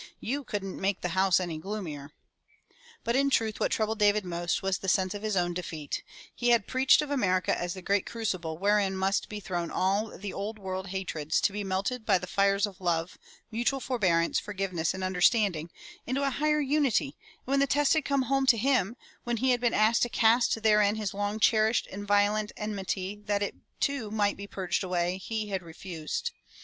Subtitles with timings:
[0.19, 2.09] You couldn't make the house any gloomier."
[3.03, 6.01] But in truth what troubled David most was the sense of his own defeat.
[6.33, 8.97] He had preached of America as the great crucible 2IO FROM THE TOWER WINDOW wherein
[8.97, 12.81] must be thrown all the old world hatreds to be melted by the fires of
[12.81, 13.19] love,
[13.51, 15.69] mutual forbearance, forgiveness and under standing,
[16.07, 17.15] into a higher unity,
[17.45, 20.09] and when the test had come home to him, when he had been asked to
[20.09, 25.19] cast therein his long cherished and violent enmity that it too might be purged away,
[25.19, 26.31] he had refused.